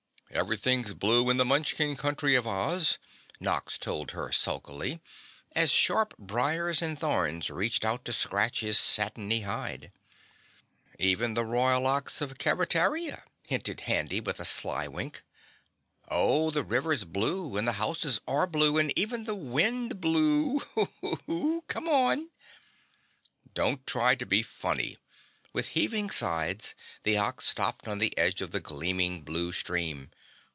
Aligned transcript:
"Everything's 0.33 0.93
blue 0.93 1.29
in 1.29 1.35
the 1.35 1.43
Munchkin 1.43 1.97
Country 1.97 2.35
of 2.35 2.47
Oz," 2.47 2.97
Nox 3.41 3.77
told 3.77 4.11
her 4.11 4.31
sulkily, 4.31 5.01
as 5.51 5.71
sharp 5.71 6.17
briers 6.17 6.81
and 6.81 6.97
thorns 6.97 7.49
reached 7.49 7.83
out 7.83 8.05
to 8.05 8.13
scratch 8.13 8.61
his 8.61 8.79
satiny 8.79 9.41
hide. 9.41 9.91
"Even 10.97 11.33
the 11.33 11.43
Royal 11.43 11.85
Ox 11.85 12.21
of 12.21 12.37
Keretaria," 12.37 13.23
hinted 13.45 13.81
Handy 13.81 14.21
with 14.21 14.39
a 14.39 14.45
sly 14.45 14.87
wink. 14.87 15.21
"Oh 16.07 16.49
the 16.49 16.63
river's 16.63 17.03
blue 17.03 17.57
and 17.57 17.67
the 17.67 17.73
houses 17.73 18.21
are 18.25 18.47
blue 18.47 18.77
and 18.77 18.93
even 18.97 19.25
the 19.25 19.35
wind 19.35 19.99
blew 19.99 20.59
Hoo 20.59 21.19
Hoo! 21.25 21.63
Come 21.67 21.89
on." 21.89 22.29
"Don't 23.53 23.85
try 23.85 24.15
to 24.15 24.25
be 24.25 24.43
funny," 24.43 24.97
with 25.51 25.67
heaving 25.75 26.09
sides, 26.09 26.73
the 27.03 27.17
Ox 27.17 27.45
stopped 27.49 27.85
on 27.85 27.97
the 27.97 28.17
edge 28.17 28.41
of 28.41 28.51
the 28.51 28.61
gleaming 28.61 29.23
blue 29.23 29.51
stream. 29.51 30.09